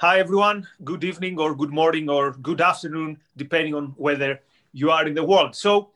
[0.00, 0.64] Hi, everyone.
[0.84, 4.38] Good evening, or good morning, or good afternoon, depending on whether
[4.72, 5.56] you are in the world.
[5.56, 5.90] So,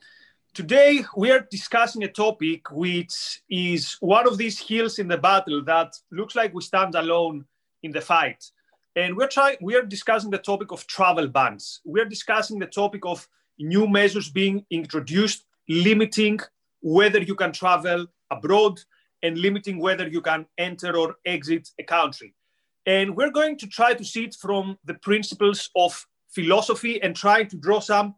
[0.54, 5.62] today we are discussing a topic which is one of these hills in the battle
[5.66, 7.44] that looks like we stand alone
[7.84, 8.44] in the fight.
[8.96, 11.80] And we're trying, we are discussing the topic of travel bans.
[11.84, 13.28] We are discussing the topic of
[13.60, 16.40] new measures being introduced, limiting
[16.80, 18.80] whether you can travel abroad
[19.22, 22.34] and limiting whether you can enter or exit a country.
[22.86, 27.44] And we're going to try to see it from the principles of philosophy and try
[27.44, 28.16] to draw some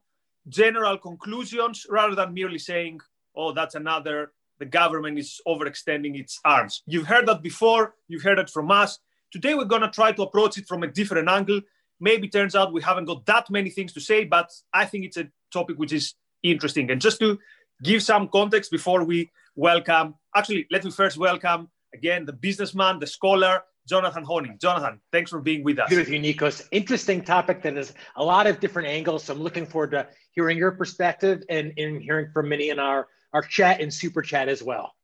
[0.48, 3.00] general conclusions rather than merely saying,
[3.36, 6.82] oh, that's another, the government is overextending its arms.
[6.86, 8.98] You've heard that before, you've heard it from us.
[9.32, 11.60] Today, we're going to try to approach it from a different angle.
[12.00, 15.16] Maybe turns out we haven't got that many things to say, but I think it's
[15.16, 16.90] a topic which is interesting.
[16.90, 17.38] And just to
[17.82, 23.06] give some context before we welcome, actually, let me first welcome again the businessman, the
[23.06, 24.60] scholar, Jonathan Hoenig.
[24.60, 25.90] Jonathan, thanks for being with us.
[25.90, 26.66] Good with you, Nikos.
[26.70, 29.24] Interesting topic that has a lot of different angles.
[29.24, 33.08] So I'm looking forward to hearing your perspective and, and hearing from many in our,
[33.32, 34.94] our chat and super chat as well.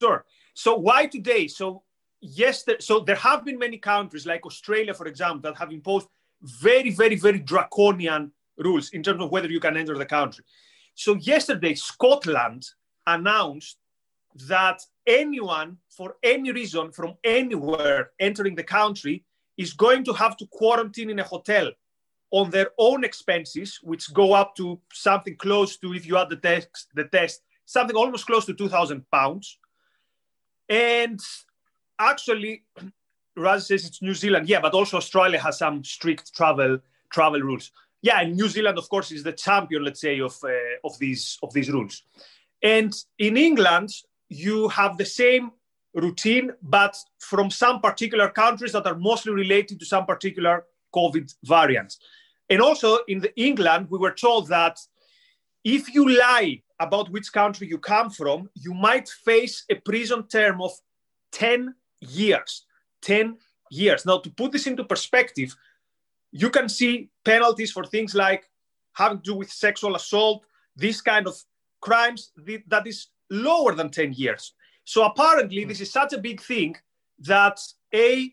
[0.00, 0.24] Sure.
[0.54, 1.48] So why today?
[1.48, 1.82] So
[2.20, 6.08] yes, there, so there have been many countries like Australia, for example, that have imposed
[6.42, 10.44] very, very, very draconian rules in terms of whether you can enter the country.
[10.94, 12.66] So yesterday, Scotland
[13.06, 13.78] announced
[14.48, 19.24] that anyone for any reason from anywhere entering the country
[19.56, 21.70] is going to have to quarantine in a hotel
[22.30, 26.36] on their own expenses, which go up to something close to, if you add the
[26.36, 29.58] test, the test something almost close to 2,000 pounds.
[30.68, 31.20] And
[31.98, 32.64] actually,
[33.36, 34.48] Raz says it's New Zealand.
[34.48, 36.78] Yeah, but also Australia has some strict travel
[37.10, 37.70] travel rules.
[38.02, 40.48] Yeah, and New Zealand, of course, is the champion, let's say, of uh,
[40.84, 42.02] of these of these rules.
[42.62, 43.90] And in England,
[44.28, 45.52] you have the same
[45.94, 50.64] routine, but from some particular countries that are mostly related to some particular
[50.94, 51.98] COVID variants.
[52.50, 54.78] And also in the England, we were told that
[55.64, 60.60] if you lie about which country you come from, you might face a prison term
[60.60, 60.72] of
[61.32, 62.66] 10 years.
[63.02, 63.36] 10
[63.70, 64.06] years.
[64.06, 65.56] Now, to put this into perspective,
[66.30, 68.48] you can see penalties for things like
[68.92, 70.44] having to do with sexual assault,
[70.76, 71.36] these kind of
[71.80, 72.32] crimes
[72.68, 74.52] that is lower than 10 years.
[74.84, 76.76] So apparently, this is such a big thing
[77.20, 77.60] that
[77.94, 78.32] A,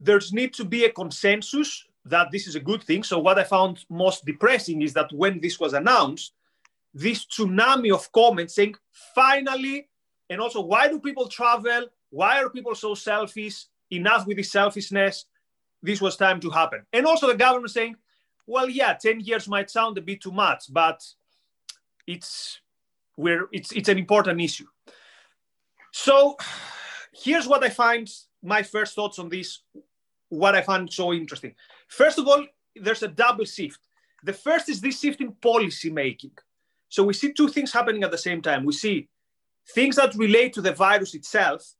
[0.00, 3.02] there's need to be a consensus that this is a good thing.
[3.02, 6.32] So what I found most depressing is that when this was announced,
[6.94, 8.76] this tsunami of comments saying,
[9.14, 9.88] finally,
[10.30, 11.86] and also why do people travel?
[12.10, 13.66] Why are people so selfish?
[13.90, 15.26] Enough with this selfishness.
[15.82, 16.84] This was time to happen.
[16.92, 17.96] And also the government saying,
[18.46, 21.04] well, yeah, 10 years might sound a bit too much, but
[22.06, 22.60] it's
[23.16, 24.66] where it's, it's an important issue.
[25.90, 26.36] So
[27.12, 28.08] here's what I find
[28.42, 29.62] my first thoughts on this,
[30.28, 31.54] what I find so interesting.
[31.88, 32.44] First of all,
[32.76, 33.80] there's a double shift.
[34.22, 36.32] The first is this shift in policy making.
[36.88, 38.64] So we see two things happening at the same time.
[38.64, 39.08] We see
[39.74, 41.74] things that relate to the virus itself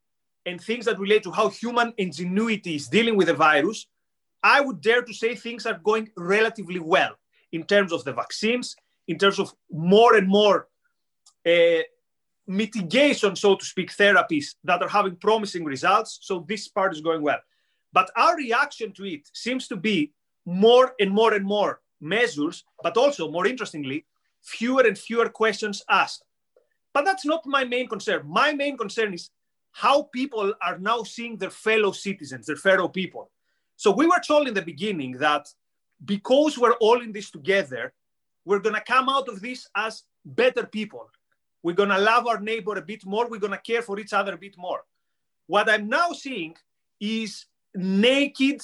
[0.44, 3.86] and things that relate to how human ingenuity is dealing with the virus.
[4.42, 7.16] I would dare to say things are going relatively well
[7.52, 8.76] in terms of the vaccines,
[9.08, 10.68] in terms of more and more
[11.46, 11.82] uh,
[12.46, 16.18] mitigation, so to speak, therapies that are having promising results.
[16.22, 17.40] So this part is going well.
[17.92, 20.12] But our reaction to it seems to be
[20.44, 24.04] more and more and more measures, but also more interestingly,
[24.42, 26.24] fewer and fewer questions asked.
[26.92, 28.22] But that's not my main concern.
[28.26, 29.30] My main concern is
[29.72, 33.30] how people are now seeing their fellow citizens, their fellow people.
[33.76, 35.46] So we were told in the beginning that
[36.04, 37.92] because we're all in this together,
[38.44, 41.10] we're going to come out of this as better people.
[41.62, 43.28] We're going to love our neighbor a bit more.
[43.28, 44.82] We're going to care for each other a bit more.
[45.46, 46.54] What I'm now seeing
[47.00, 48.62] is naked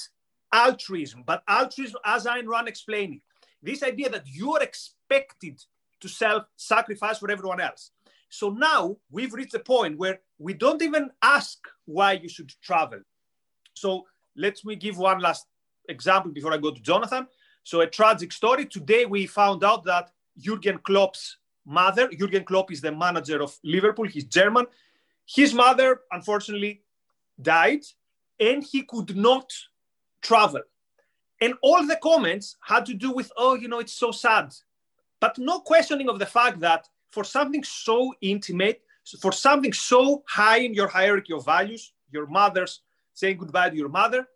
[0.53, 3.21] altruism, but altruism, as Ayn Rand explained it,
[3.61, 5.63] this idea that you are expected
[6.01, 7.91] to self sacrifice for everyone else.
[8.29, 12.99] So now we've reached a point where we don't even ask why you should travel.
[13.73, 14.05] So
[14.35, 15.45] let me give one last
[15.87, 17.27] example before I go to Jonathan.
[17.63, 18.65] So a tragic story.
[18.65, 24.05] Today we found out that Jurgen Klopp's mother, Jurgen Klopp is the manager of Liverpool,
[24.05, 24.65] he's German.
[25.25, 26.81] His mother, unfortunately,
[27.41, 27.83] died
[28.39, 29.51] and he could not
[30.21, 30.61] travel.
[31.41, 34.53] And all the comments had to do with, oh, you know, it's so sad.
[35.19, 38.81] But no questioning of the fact that for something so intimate,
[39.21, 42.81] for something so high in your hierarchy of values, your mother's
[43.13, 44.27] saying goodbye to your mother,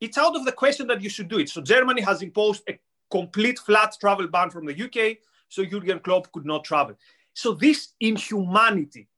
[0.00, 1.48] it's out of the question that you should do it.
[1.48, 2.78] So Germany has imposed a
[3.10, 5.18] complete flat travel ban from the UK
[5.48, 6.96] so Jurgen Klopp could not travel.
[7.34, 9.08] So this inhumanity,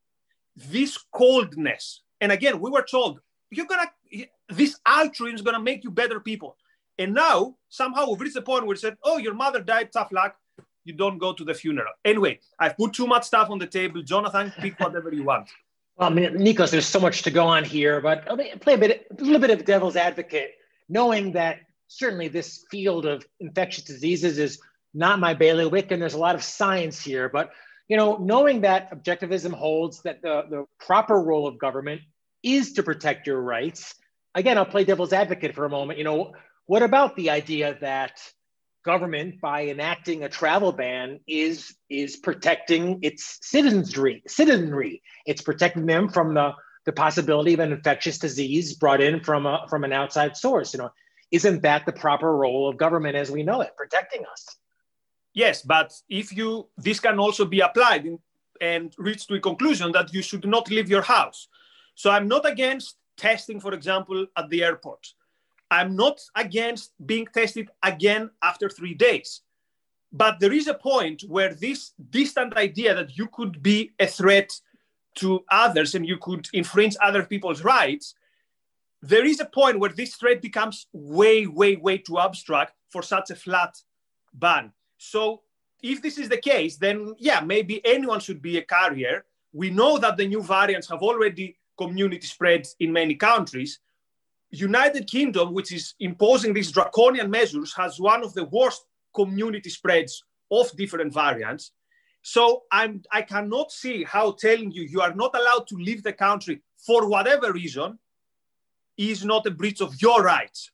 [0.57, 3.21] this coldness, and again, we were told
[3.51, 3.91] you're gonna
[4.49, 6.57] this altruism is to make you better people.
[6.99, 10.11] And now somehow we've reached the point where we said, oh, your mother died, tough
[10.11, 10.37] luck.
[10.85, 11.93] You don't go to the funeral.
[12.05, 14.03] Anyway, I've put too much stuff on the table.
[14.03, 15.49] Jonathan, pick whatever you want.
[15.97, 18.79] Well, I mean, Nikos, there's so much to go on here, but I'll play a
[18.79, 20.55] bit, a little bit of devil's advocate,
[20.89, 24.61] knowing that certainly this field of infectious diseases is
[24.99, 27.29] not my bailiwick, and there's a lot of science here.
[27.29, 27.53] But
[27.89, 32.03] you know, knowing that objectivism holds that the, the proper role of government
[32.43, 33.95] is to protect your rights.
[34.35, 35.99] Again, I'll play devil's advocate for a moment.
[35.99, 36.33] You know,
[36.67, 38.21] what about the idea that
[38.85, 44.23] government, by enacting a travel ban, is is protecting its citizenry?
[44.27, 45.03] Citizenry.
[45.25, 46.53] It's protecting them from the
[46.85, 50.73] the possibility of an infectious disease brought in from a, from an outside source.
[50.75, 50.91] You know,
[51.31, 54.57] isn't that the proper role of government as we know it, protecting us?
[55.39, 58.19] Yes, but if you this can also be applied in,
[58.61, 61.47] and reach to a conclusion that you should not leave your house.
[61.95, 65.15] So I'm not against testing, for example, at the airport.
[65.71, 69.43] I'm not against being tested again after three days.
[70.11, 74.51] But there is a point where this distant idea that you could be a threat
[75.21, 78.17] to others and you could infringe other people's rights,
[79.03, 83.31] there is a point where this threat becomes way, way, way too abstract for such
[83.31, 83.81] a flat
[84.35, 84.73] ban.
[84.99, 85.43] So
[85.83, 89.25] if this is the case, then yeah, maybe anyone should be a carrier.
[89.53, 93.79] We know that the new variants have already community spread in many countries.
[94.51, 98.85] United Kingdom, which is imposing these draconian measures, has one of the worst
[99.15, 101.73] community spreads of different variants.
[102.23, 106.13] So I'm, I cannot see how telling you you are not allowed to leave the
[106.13, 107.99] country for whatever reason
[108.97, 110.71] is not a breach of your rights.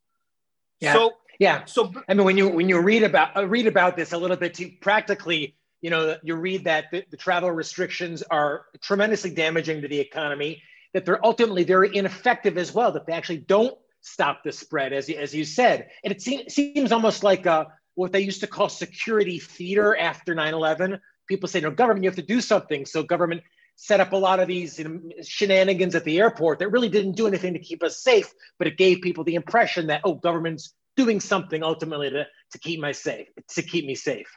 [0.81, 0.95] Yeah.
[0.95, 1.65] So yeah.
[1.65, 4.37] So I mean, when you when you read about uh, read about this a little
[4.37, 9.83] bit, too, practically, you know, you read that the, the travel restrictions are tremendously damaging
[9.83, 10.63] to the economy.
[10.93, 12.93] That they're ultimately very ineffective as well.
[12.93, 15.89] That they actually don't stop the spread, as you, as you said.
[16.05, 17.65] And it seems seems almost like a, uh,
[17.97, 21.01] what they used to call security theater after 9/11.
[21.29, 22.85] People say, no, government, you have to do something.
[22.85, 23.43] So government
[23.77, 27.17] set up a lot of these you know, shenanigans at the airport that really didn't
[27.17, 30.75] do anything to keep us safe, but it gave people the impression that oh, government's
[30.97, 34.31] doing something ultimately to, to keep my safe, to keep me safe.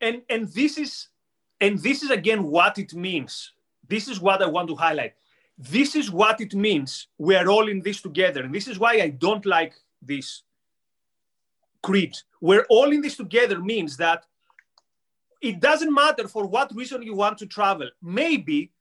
[0.00, 1.08] And and this is
[1.60, 3.52] and this is again what it means.
[3.88, 5.14] This is what I want to highlight.
[5.58, 7.08] This is what it means.
[7.18, 8.42] We are all in this together.
[8.42, 10.42] And this is why I don't like this
[11.82, 12.14] creed.
[12.40, 14.24] We're all in this together means that
[15.40, 17.88] it doesn't matter for what reason you want to travel.
[18.02, 18.72] Maybe,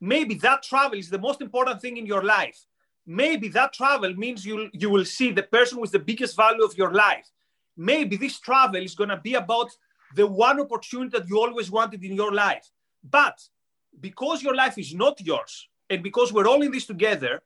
[0.00, 2.58] maybe that travel is the most important thing in your life
[3.06, 6.76] maybe that travel means you you will see the person with the biggest value of
[6.76, 7.28] your life.
[7.76, 9.70] Maybe this travel is going to be about
[10.14, 12.68] the one opportunity that you always wanted in your life.
[13.08, 13.40] But
[14.00, 17.42] because your life is not yours and because we're all in this together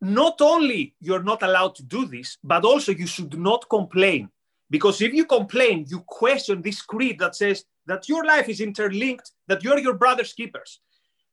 [0.00, 4.28] not only you're not allowed to do this but also you should not complain.
[4.68, 9.30] Because if you complain you question this creed that says that your life is interlinked
[9.48, 10.80] that you're your brother's keepers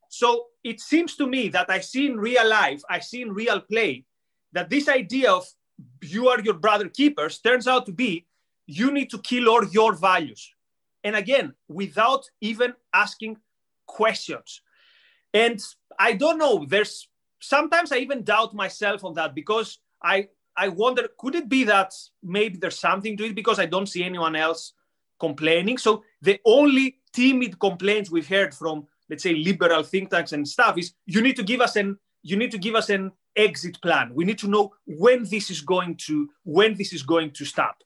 [0.09, 3.61] so it seems to me that I see in real life, I see in real
[3.61, 4.05] play,
[4.51, 5.45] that this idea of
[6.01, 8.25] you are your brother keepers turns out to be
[8.65, 10.51] you need to kill all your values.
[11.03, 13.37] And again, without even asking
[13.87, 14.61] questions.
[15.33, 15.63] And
[15.97, 17.07] I don't know, there's
[17.39, 21.93] sometimes I even doubt myself on that because I I wonder could it be that
[22.21, 24.73] maybe there's something to it because I don't see anyone else
[25.19, 25.77] complaining.
[25.77, 30.77] So the only timid complaints we've heard from let's say liberal think tanks and stuff
[30.77, 34.11] is you need to give us an you need to give us an exit plan.
[34.13, 37.77] We need to know when this is going to when this is going to stop.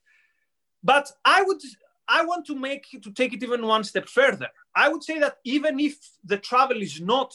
[0.83, 1.61] But i would
[2.07, 4.47] i want to make to take it even one step further.
[4.75, 7.33] I would say that even if the travel is not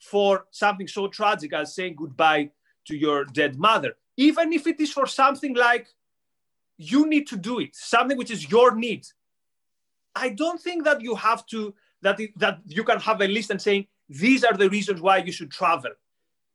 [0.00, 2.50] for something so tragic as saying goodbye
[2.86, 5.88] to your dead mother even if it is for something like
[6.78, 9.06] you need to do it something which is your need
[10.14, 13.60] i don't think that you have to that, that you can have a list and
[13.60, 15.90] saying, these are the reasons why you should travel.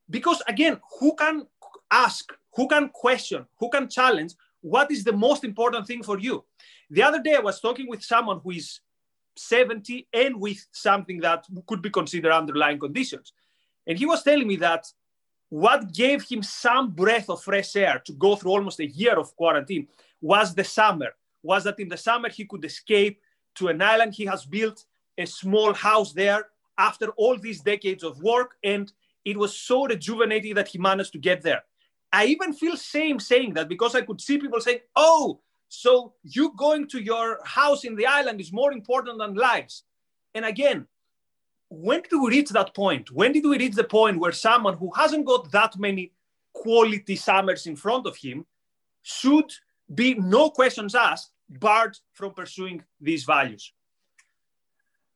[0.09, 1.47] Because again, who can
[1.89, 6.43] ask, who can question, who can challenge what is the most important thing for you?
[6.89, 8.79] The other day, I was talking with someone who is
[9.35, 13.33] 70 and with something that could be considered underlying conditions.
[13.87, 14.85] And he was telling me that
[15.49, 19.35] what gave him some breath of fresh air to go through almost a year of
[19.35, 19.87] quarantine
[20.21, 21.09] was the summer,
[21.41, 23.19] was that in the summer he could escape
[23.55, 24.85] to an island he has built
[25.17, 28.55] a small house there after all these decades of work.
[28.63, 28.91] And
[29.25, 31.63] it was so rejuvenating that he managed to get there.
[32.13, 35.39] I even feel shame saying that because I could see people saying, oh,
[35.69, 39.83] so you going to your house in the island is more important than lives.
[40.35, 40.87] And again,
[41.69, 43.11] when did we reach that point?
[43.11, 46.11] When did we reach the point where someone who hasn't got that many
[46.53, 48.45] quality summers in front of him
[49.01, 49.51] should
[49.93, 53.73] be no questions asked, barred from pursuing these values.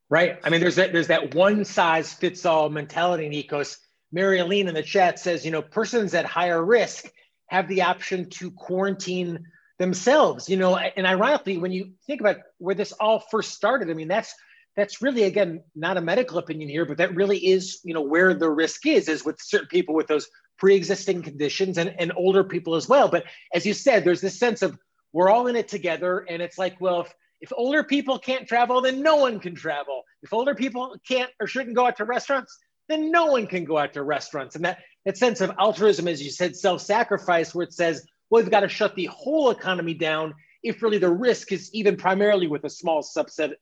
[0.10, 0.40] Right.
[0.44, 3.78] I mean, there's that there's that one size fits all mentality, Nikos.
[4.12, 7.12] Mary Aline in the chat says, you know, persons at higher risk
[7.48, 9.46] have the option to quarantine
[9.80, 10.48] themselves.
[10.48, 14.08] You know, and ironically, when you think about where this all first started, I mean,
[14.08, 14.34] that's
[14.76, 18.34] that's really again not a medical opinion here, but that really is, you know, where
[18.34, 22.76] the risk is, is with certain people with those pre-existing conditions and, and older people
[22.76, 23.08] as well.
[23.08, 24.78] But as you said, there's this sense of
[25.14, 26.26] we're all in it together.
[26.30, 27.14] And it's like, well, if,
[27.46, 30.02] if older people can't travel, then no one can travel.
[30.24, 32.58] If older people can't or shouldn't go out to restaurants,
[32.90, 34.56] then no one can go out to restaurants.
[34.56, 38.50] And that, that sense of altruism, as you said, self-sacrifice, where it says, well, we've
[38.50, 40.34] got to shut the whole economy down
[40.64, 43.54] if really the risk is even primarily with a small subset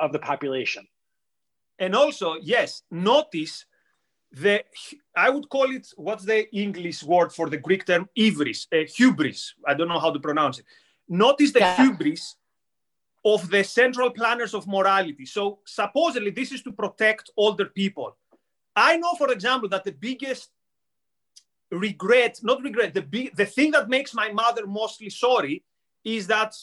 [0.00, 0.84] of the population.
[1.78, 3.64] And also, yes, notice
[4.32, 4.64] the
[5.16, 9.54] I would call it what's the English word for the Greek term hubris, uh, hubris.
[9.68, 10.64] I don't know how to pronounce it.
[11.08, 11.76] Notice the yeah.
[11.76, 12.36] hubris
[13.24, 15.26] of the central planners of morality.
[15.26, 18.16] So supposedly this is to protect older people.
[18.74, 20.50] I know, for example, that the biggest
[21.70, 25.62] regret, not regret, the big, the thing that makes my mother mostly sorry
[26.04, 26.54] is that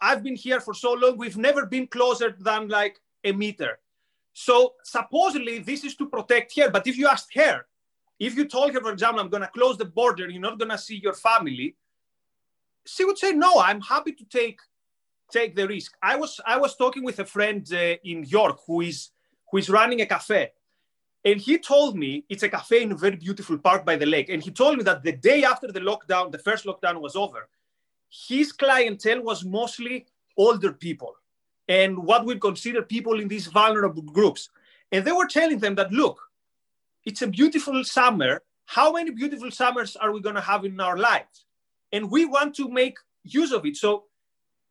[0.00, 1.18] I've been here for so long.
[1.18, 3.80] We've never been closer than like a meter.
[4.32, 6.70] So supposedly this is to protect her.
[6.70, 7.66] But if you asked her,
[8.20, 10.70] if you told her, for example, I'm going to close the border, you're not going
[10.70, 11.76] to see your family,
[12.86, 14.60] she would say, no, I'm happy to take
[15.30, 15.96] take the risk.
[16.02, 19.10] I was I was talking with a friend uh, in York who is
[19.50, 20.52] who is running a cafe,
[21.24, 24.28] and he told me it's a cafe in a very beautiful park by the lake.
[24.28, 27.48] And he told me that the day after the lockdown, the first lockdown was over,
[28.08, 30.06] his clientele was mostly
[30.36, 31.14] older people
[31.68, 34.48] and what we consider people in these vulnerable groups.
[34.90, 36.18] And they were telling them that, look,
[37.04, 38.42] it's a beautiful summer.
[38.64, 41.44] How many beautiful summers are we going to have in our lives?
[41.92, 43.76] And we want to make use of it.
[43.76, 44.04] So,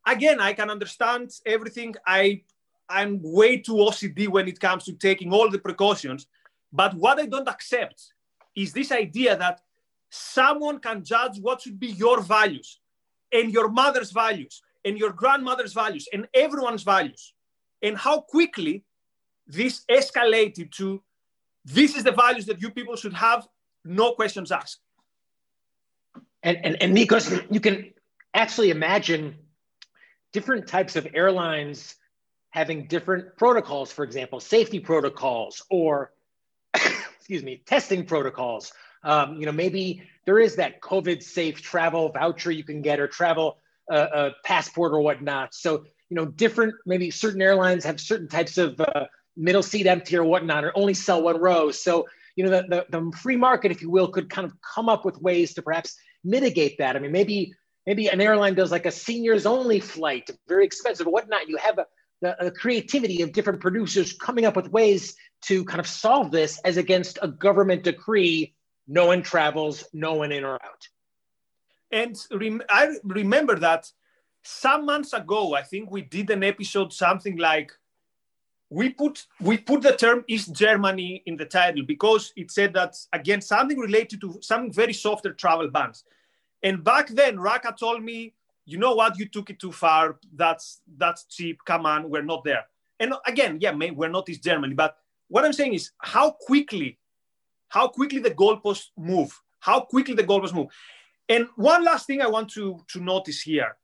[0.08, 1.94] again, I can understand everything.
[2.06, 2.42] I,
[2.90, 6.28] I'm way too OCD when it comes to taking all the precautions.
[6.72, 8.14] But what I don't accept
[8.56, 9.62] is this idea that
[10.10, 12.80] someone can judge what should be your values
[13.32, 17.34] and your mother's values and your grandmother's values and everyone's values
[17.82, 18.84] and how quickly
[19.46, 21.04] this escalated to
[21.66, 23.46] this is the values that you people should have
[23.84, 24.80] no questions asked
[26.42, 27.92] and and, and nikos you can
[28.34, 29.36] actually imagine
[30.38, 31.96] different types of airlines
[32.52, 36.12] having different protocols for example safety protocols or
[37.20, 38.72] excuse me testing protocols
[39.04, 43.08] um, you know maybe there is that covid safe travel voucher you can get or
[43.08, 43.58] travel
[43.92, 45.54] uh, a passport or whatnot.
[45.54, 50.18] So, you know, different, maybe certain airlines have certain types of uh, middle seat empty
[50.18, 51.72] or whatnot, or only sell one row.
[51.72, 54.90] So, you know, the, the, the free market, if you will, could kind of come
[54.90, 56.96] up with ways to perhaps mitigate that.
[56.96, 57.54] I mean, maybe
[57.88, 61.48] maybe an airline does like a seniors only flight, very expensive or whatnot.
[61.48, 61.86] You have a,
[62.22, 66.76] the, creativity of different producers coming up with ways to kind of solve this as
[66.78, 68.54] against a government decree
[68.90, 70.88] no one travels, no one in or out.
[71.92, 73.90] And rem- I remember that
[74.44, 77.72] some months ago, I think we did an episode something like
[78.70, 82.96] we put we put the term East Germany in the title because it said that
[83.14, 86.04] again something related to some very softer travel bans.
[86.68, 88.34] And back then, Raka told me,
[88.66, 90.20] you know what, you took it too far.
[90.36, 91.60] That's that's cheap.
[91.64, 92.66] Come on, we're not there.
[93.00, 94.98] And again, yeah, we're not East Germany, but
[95.30, 97.00] what I'm saying is how quickly,
[97.70, 99.32] how quickly the goalposts move,
[99.62, 100.68] how quickly the goalposts move.
[101.30, 103.78] And one last thing I want to, to notice here.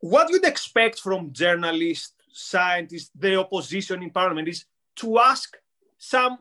[0.00, 4.64] What you'd expect from journalists, scientists, the opposition in parliament is
[4.96, 5.56] to ask
[5.98, 6.38] some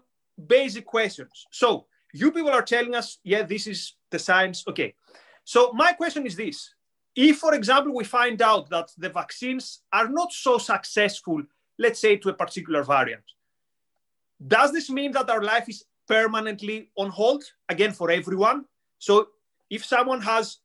[0.47, 1.45] basic questions.
[1.51, 4.63] So you people are telling us, yeah, this is the science.
[4.67, 4.93] Okay.
[5.43, 6.73] So my question is this.
[7.15, 11.41] If, for example, we find out that the vaccines are not so successful,
[11.79, 13.23] let's say to a particular variant,
[14.45, 18.65] does this mean that our life is permanently on hold again for everyone?
[18.99, 19.29] So
[19.69, 20.57] if someone has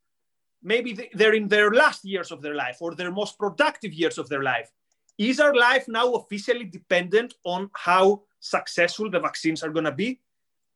[0.62, 4.28] maybe they're in their last years of their life or their most productive years of
[4.28, 4.70] their life
[5.18, 10.20] is our life now officially dependent on how successful the vaccines are going to be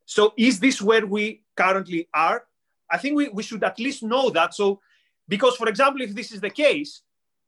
[0.04, 2.44] so is this where we currently are
[2.90, 4.80] i think we, we should at least know that so
[5.28, 7.02] because for example if this is the case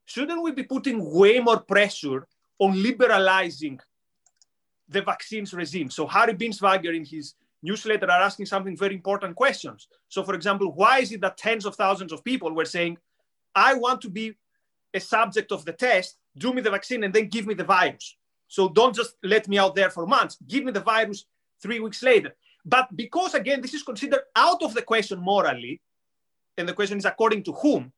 [0.05, 2.27] shouldn't we be putting way more pressure
[2.59, 3.79] on liberalizing
[4.89, 9.89] the vaccines regime so harry binswanger in his newsletter are asking something very important questions.
[10.09, 12.99] So, for example, why is it that tens of thousands of people were saying,
[13.55, 14.35] I want to be
[14.95, 18.17] a subject of the test, do me the vaccine, and then give me the virus?
[18.49, 21.25] So, don't just let me out there for months, give me the virus
[21.61, 22.35] three weeks later.
[22.65, 25.81] But because, again, this is considered out of the question morally,
[26.57, 27.93] and the question is according to whom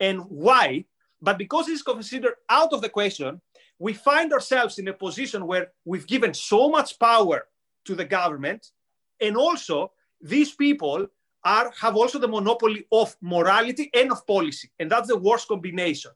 [0.00, 0.84] and why,
[1.20, 3.40] but because it's considered out of the question,
[3.78, 7.46] we find ourselves in a position where we've given so much power
[7.84, 8.70] to the government,
[9.20, 11.06] and also these people
[11.44, 16.10] are have also the monopoly of morality and of policy, and that's the worst combination.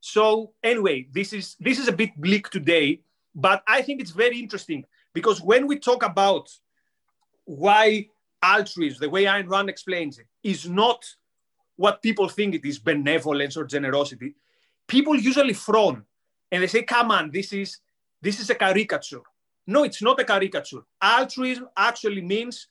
[0.00, 3.00] So anyway, this is this is a bit bleak today,
[3.34, 6.50] but I think it's very interesting because when we talk about
[7.48, 8.06] why
[8.42, 11.02] altruism, the way Ayn Rand explains it, is not
[11.76, 14.34] what people think it is benevolence or generosity.
[14.86, 16.04] People usually frown
[16.52, 17.78] and they say, come on, this is
[18.20, 19.22] this is a caricature.
[19.66, 20.82] No, it's not a caricature.
[21.00, 22.66] Altruism actually means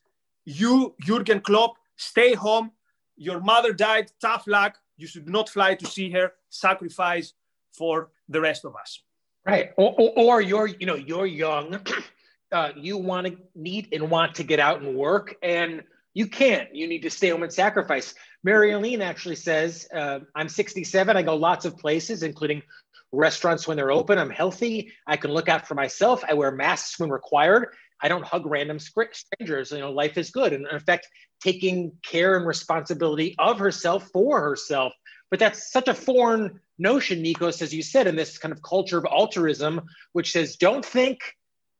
[0.45, 2.71] you, Jurgen Klopp, stay home.
[3.15, 4.77] Your mother died, tough luck.
[4.97, 7.33] You should not fly to see her, sacrifice
[7.71, 9.01] for the rest of us.
[9.45, 9.71] Right.
[9.77, 11.79] Or, or, or you're, you know, you're young,
[12.51, 16.73] uh, you want to need and want to get out and work, and you can't.
[16.73, 18.15] You need to stay home and sacrifice.
[18.43, 21.15] Mary Aline actually says, uh, I'm 67.
[21.15, 22.63] I go lots of places, including
[23.11, 24.17] restaurants when they're open.
[24.17, 24.93] I'm healthy.
[25.05, 26.23] I can look out for myself.
[26.27, 27.67] I wear masks when required.
[28.01, 29.71] I don't hug random strangers.
[29.71, 30.53] You know, life is good.
[30.53, 31.07] And in fact,
[31.41, 34.93] taking care and responsibility of herself for herself.
[35.29, 38.97] But that's such a foreign notion, Nikos, as you said, in this kind of culture
[38.97, 39.81] of altruism,
[40.13, 41.19] which says, don't think,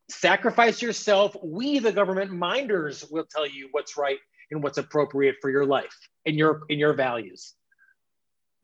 [0.08, 1.36] sacrifice yourself.
[1.42, 4.18] We, the government minders, will tell you what's right
[4.50, 5.96] and what's appropriate for your life
[6.26, 7.54] and your in your values.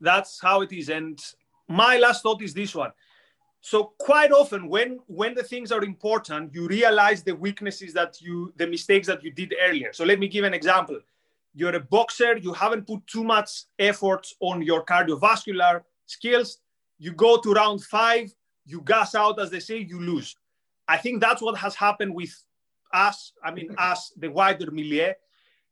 [0.01, 0.89] That's how it is.
[0.89, 1.19] And
[1.67, 2.91] my last thought is this one.
[3.61, 8.53] So quite often when when the things are important, you realize the weaknesses that you
[8.57, 9.93] the mistakes that you did earlier.
[9.93, 10.99] So let me give an example.
[11.53, 13.49] You're a boxer, you haven't put too much
[13.79, 16.59] effort on your cardiovascular skills.
[16.99, 18.33] You go to round five,
[18.65, 20.35] you gas out, as they say, you lose.
[20.87, 22.33] I think that's what has happened with
[22.93, 23.33] us.
[23.43, 25.13] I mean, us, the wider milieu.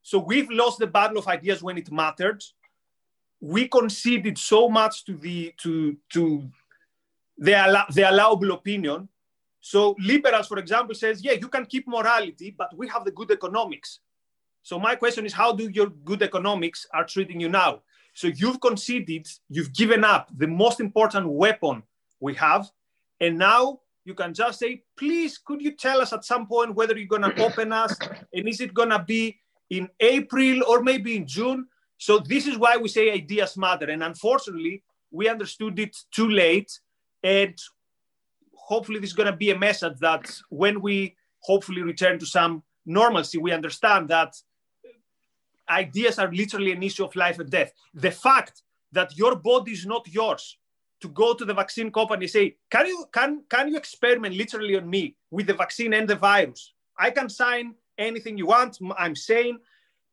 [0.02, 2.42] So we've lost the battle of ideas when it mattered
[3.44, 6.48] we conceded so much to the to to
[7.36, 9.08] the, the allowable opinion.
[9.60, 13.30] So liberals, for example, says, yeah, you can keep morality, but we have the good
[13.30, 14.00] economics.
[14.62, 17.82] So my question is, how do your good economics are treating you now?
[18.14, 21.82] So you've conceded, you've given up the most important weapon
[22.20, 22.70] we have,
[23.20, 26.96] and now you can just say, please, could you tell us at some point whether
[26.96, 27.96] you're going to open us,
[28.32, 29.38] and is it going to be
[29.70, 31.66] in April or maybe in June?
[31.96, 33.90] So this is why we say ideas matter.
[33.90, 36.78] And unfortunately, we understood it too late.
[37.22, 37.56] And
[38.54, 42.62] hopefully this is going to be a message that when we hopefully return to some
[42.84, 44.34] normalcy, we understand that
[45.70, 47.72] ideas are literally an issue of life and death.
[47.94, 48.62] The fact
[48.92, 50.58] that your body is not yours
[51.04, 54.74] to go to the vaccine company and say, can you, can, can you experiment literally
[54.76, 56.72] on me with the vaccine and the virus?
[56.98, 59.58] I can sign anything you want, I'm saying,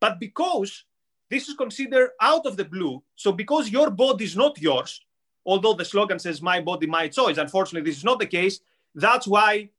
[0.02, 0.84] but because
[1.30, 3.02] this is considered out of the blue.
[3.16, 5.02] So because your body is not yours,
[5.46, 8.60] although the slogan says my body, my choice, unfortunately, this is not the case.
[8.94, 9.70] That's why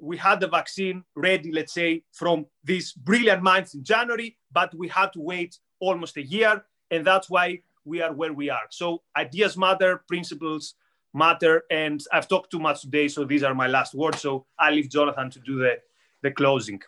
[0.00, 4.88] we had the vaccine ready, let's say, from these brilliant minds in January, but we
[4.88, 6.64] had to wait almost a year.
[6.90, 8.66] And that's why we are where we are.
[8.70, 10.74] So ideas matter, principles
[11.14, 11.64] matter.
[11.70, 14.20] And I've talked too much today, so these are my last words.
[14.20, 15.78] So I leave Jonathan to do the,
[16.22, 16.80] the closing.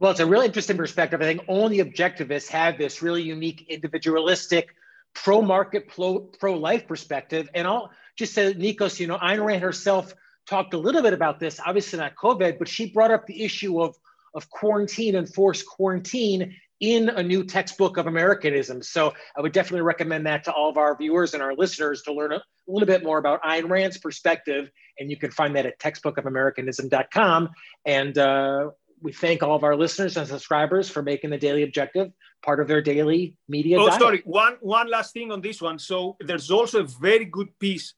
[0.00, 1.22] Well, it's a really interesting perspective.
[1.22, 4.74] I think only objectivists have this really unique, individualistic,
[5.14, 7.48] pro market, pro life perspective.
[7.54, 10.14] And I'll just say, Nikos, you know, Ayn Rand herself
[10.46, 13.80] talked a little bit about this, obviously not COVID, but she brought up the issue
[13.80, 13.96] of,
[14.34, 16.54] of quarantine and forced quarantine
[16.92, 18.82] in a new textbook of Americanism.
[18.82, 22.12] So I would definitely recommend that to all of our viewers and our listeners to
[22.12, 24.70] learn a little bit more about Ayn Rand's perspective.
[24.98, 27.48] And you can find that at textbookofamericanism.com.
[27.86, 28.70] And uh,
[29.00, 32.12] we thank all of our listeners and subscribers for making the daily objective
[32.44, 33.80] part of their daily media.
[33.80, 34.00] Oh, diet.
[34.00, 34.22] sorry.
[34.26, 35.78] One one last thing on this one.
[35.78, 37.94] So there's also a very good piece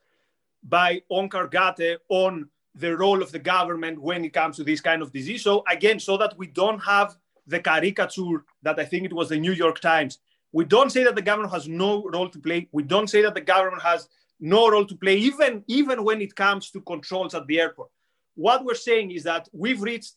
[0.63, 5.03] by Onkar Ghate on the role of the government when it comes to this kind
[5.03, 5.43] of disease.
[5.43, 9.39] So again, so that we don't have the caricature that I think it was the
[9.39, 10.19] New York Times.
[10.53, 12.69] We don't say that the government has no role to play.
[12.73, 14.09] We don't say that the government has
[14.41, 17.91] no role to play, even, even when it comes to controls at the airport.
[18.35, 20.15] What we're saying is that we've reached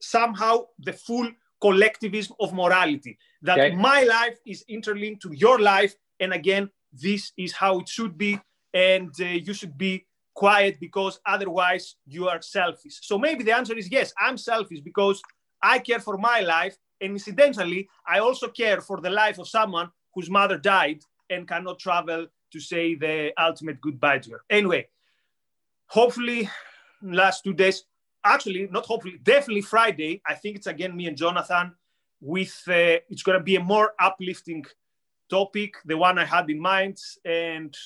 [0.00, 3.74] somehow the full collectivism of morality that okay.
[3.74, 8.38] my life is interlinked to your life and again this is how it should be
[8.74, 13.76] and uh, you should be quiet because otherwise you are selfish so maybe the answer
[13.76, 15.20] is yes i'm selfish because
[15.62, 19.90] i care for my life and incidentally i also care for the life of someone
[20.14, 24.86] whose mother died and cannot travel to say the ultimate goodbye to her anyway
[25.86, 26.48] hopefully
[27.02, 27.84] last two days
[28.24, 30.22] actually, not hopefully, definitely Friday.
[30.26, 31.74] I think it's again me and Jonathan.
[32.20, 34.64] With uh, it's going to be a more uplifting
[35.30, 37.76] topic, the one I had in mind, and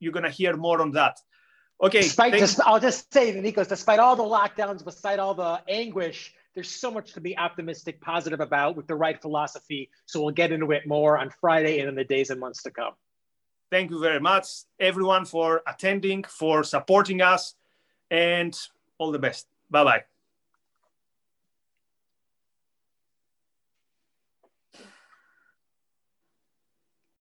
[0.00, 1.18] you're going to hear more on that.
[1.82, 2.02] Okay.
[2.02, 6.70] Despite, just, I'll just say, Nikos, despite all the lockdowns, despite all the anguish, there's
[6.70, 9.90] so much to be optimistic, positive about with the right philosophy.
[10.06, 12.70] So we'll get into it more on Friday and in the days and months to
[12.70, 12.92] come.
[13.70, 14.46] Thank you very much,
[14.78, 17.54] everyone, for attending, for supporting us,
[18.10, 18.54] and
[18.98, 19.46] all the best.
[19.70, 20.11] Bye bye.